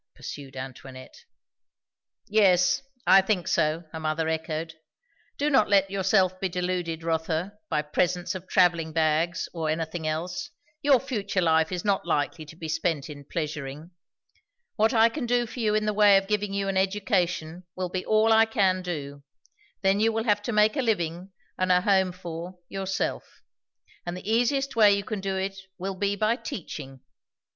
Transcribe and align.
pursued 0.15 0.55
Antoinette. 0.57 1.25
"Yes, 2.25 2.81
I 3.05 3.21
think 3.21 3.47
so," 3.47 3.83
her 3.91 3.99
mother 3.99 4.27
echoed. 4.27 4.73
"Do 5.37 5.47
not 5.51 5.69
let 5.69 5.91
yourself 5.91 6.39
be 6.39 6.49
deluded, 6.49 7.03
Rotha, 7.03 7.59
by 7.69 7.83
presents 7.83 8.33
of 8.33 8.47
travelling 8.49 8.93
bags 8.93 9.47
or 9.53 9.69
anything 9.69 10.07
else. 10.07 10.49
Your 10.81 10.99
future 10.99 11.39
life 11.39 11.71
is 11.71 11.85
not 11.85 12.03
likely 12.03 12.47
to 12.47 12.55
be 12.55 12.67
spent 12.67 13.11
in 13.11 13.25
pleasuring. 13.25 13.91
What 14.75 14.91
I 14.91 15.07
can 15.07 15.27
do 15.27 15.45
for 15.45 15.59
you 15.59 15.75
in 15.75 15.85
the 15.85 15.93
way 15.93 16.17
of 16.17 16.25
giving 16.25 16.51
you 16.51 16.67
an 16.67 16.77
education, 16.77 17.65
will 17.75 17.89
be 17.89 18.03
all 18.03 18.33
I 18.33 18.45
can 18.47 18.81
do; 18.81 19.21
then 19.83 19.99
you 19.99 20.11
will 20.11 20.23
have 20.23 20.41
to 20.41 20.51
make 20.51 20.75
a 20.75 20.81
living 20.81 21.31
and 21.59 21.71
a 21.71 21.81
home 21.81 22.11
for, 22.11 22.55
yourself; 22.69 23.43
and 24.03 24.17
the 24.17 24.27
easiest 24.27 24.75
way 24.75 24.93
you 24.95 25.03
can 25.03 25.21
do 25.21 25.37
it 25.37 25.57
will 25.77 25.93
be 25.93 26.15
by 26.15 26.37
teaching. 26.37 27.01